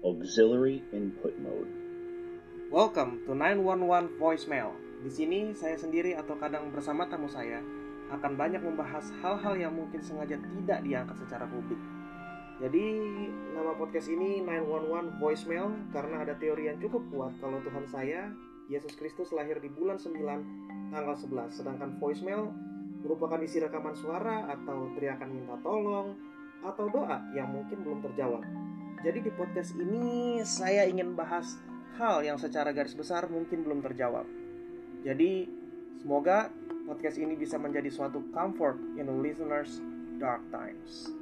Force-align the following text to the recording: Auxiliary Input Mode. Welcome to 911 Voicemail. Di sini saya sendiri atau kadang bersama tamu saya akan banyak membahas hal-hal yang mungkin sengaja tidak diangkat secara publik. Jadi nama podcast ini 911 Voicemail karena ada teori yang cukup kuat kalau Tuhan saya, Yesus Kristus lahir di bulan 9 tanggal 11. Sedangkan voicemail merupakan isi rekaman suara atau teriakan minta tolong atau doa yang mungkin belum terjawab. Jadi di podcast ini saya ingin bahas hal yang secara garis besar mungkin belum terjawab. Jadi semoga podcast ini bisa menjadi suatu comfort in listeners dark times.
Auxiliary 0.00 0.80
Input 0.96 1.36
Mode. 1.44 1.68
Welcome 2.72 3.20
to 3.28 3.36
911 3.36 4.16
Voicemail. 4.16 4.72
Di 5.04 5.12
sini 5.12 5.52
saya 5.52 5.76
sendiri 5.76 6.16
atau 6.16 6.40
kadang 6.40 6.72
bersama 6.72 7.04
tamu 7.04 7.28
saya 7.28 7.60
akan 8.08 8.32
banyak 8.32 8.64
membahas 8.64 9.12
hal-hal 9.20 9.60
yang 9.60 9.76
mungkin 9.76 10.00
sengaja 10.00 10.40
tidak 10.40 10.80
diangkat 10.88 11.16
secara 11.20 11.44
publik. 11.44 11.76
Jadi 12.64 12.84
nama 13.52 13.76
podcast 13.76 14.08
ini 14.08 14.40
911 14.40 15.20
Voicemail 15.20 15.68
karena 15.92 16.16
ada 16.24 16.32
teori 16.40 16.72
yang 16.72 16.80
cukup 16.80 17.04
kuat 17.12 17.36
kalau 17.36 17.60
Tuhan 17.60 17.84
saya, 17.84 18.32
Yesus 18.72 18.96
Kristus 18.96 19.36
lahir 19.36 19.60
di 19.60 19.68
bulan 19.68 20.00
9 20.00 20.16
tanggal 20.96 21.12
11. 21.12 21.52
Sedangkan 21.52 22.00
voicemail 22.00 22.48
merupakan 23.04 23.40
isi 23.44 23.60
rekaman 23.60 23.92
suara 23.92 24.48
atau 24.48 24.96
teriakan 24.96 25.28
minta 25.28 25.60
tolong 25.60 26.16
atau 26.64 26.88
doa 26.88 27.20
yang 27.36 27.52
mungkin 27.52 27.84
belum 27.84 28.00
terjawab. 28.00 28.40
Jadi 29.00 29.18
di 29.24 29.32
podcast 29.32 29.72
ini 29.80 30.44
saya 30.44 30.84
ingin 30.84 31.16
bahas 31.16 31.56
hal 31.96 32.20
yang 32.20 32.36
secara 32.36 32.68
garis 32.72 32.92
besar 32.92 33.24
mungkin 33.32 33.64
belum 33.64 33.80
terjawab. 33.80 34.28
Jadi 35.00 35.48
semoga 36.04 36.52
podcast 36.84 37.16
ini 37.16 37.32
bisa 37.32 37.56
menjadi 37.56 37.88
suatu 37.88 38.20
comfort 38.32 38.76
in 39.00 39.08
listeners 39.24 39.80
dark 40.20 40.44
times. 40.52 41.19